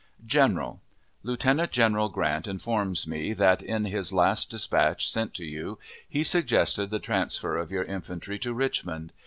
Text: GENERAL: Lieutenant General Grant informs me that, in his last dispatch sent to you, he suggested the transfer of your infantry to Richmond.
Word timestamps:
GENERAL: 0.25 0.81
Lieutenant 1.21 1.69
General 1.71 2.09
Grant 2.09 2.47
informs 2.47 3.05
me 3.05 3.33
that, 3.33 3.61
in 3.61 3.85
his 3.85 4.11
last 4.11 4.49
dispatch 4.49 5.07
sent 5.07 5.35
to 5.35 5.45
you, 5.45 5.77
he 6.09 6.23
suggested 6.23 6.89
the 6.89 6.97
transfer 6.97 7.55
of 7.55 7.69
your 7.69 7.83
infantry 7.83 8.39
to 8.39 8.51
Richmond. 8.51 9.13